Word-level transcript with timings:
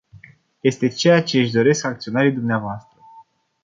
Este 0.63 0.87
ceea 0.89 1.23
ce 1.23 1.37
își 1.39 1.51
doresc 1.51 1.85
acționarii 1.85 2.31
dvs. 2.31 2.87